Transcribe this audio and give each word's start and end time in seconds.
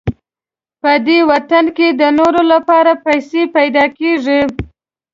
په 0.81 0.91
دې 1.05 1.19
وطن 1.31 1.65
کې 1.77 1.87
د 2.01 2.03
نورو 2.17 2.41
لپاره 2.53 2.91
پیسې 3.05 3.41
پیدا 3.55 3.85
کېږي. 3.97 4.41